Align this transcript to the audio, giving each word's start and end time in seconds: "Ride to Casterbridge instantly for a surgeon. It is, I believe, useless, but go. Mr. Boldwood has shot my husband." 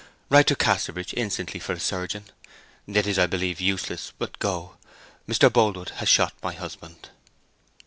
"Ride 0.31 0.47
to 0.47 0.55
Casterbridge 0.55 1.13
instantly 1.15 1.59
for 1.59 1.73
a 1.73 1.79
surgeon. 1.79 2.23
It 2.87 3.05
is, 3.05 3.19
I 3.19 3.27
believe, 3.27 3.61
useless, 3.61 4.13
but 4.17 4.39
go. 4.39 4.77
Mr. 5.29 5.47
Boldwood 5.53 5.89
has 5.99 6.09
shot 6.09 6.33
my 6.41 6.53
husband." 6.53 7.09